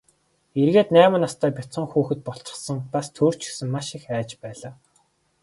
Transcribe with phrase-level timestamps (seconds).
[0.61, 4.73] Эргээд найман настай бяцхан хүүхэд болчихсон, бас төөрчхөөд маш их айж байлаа.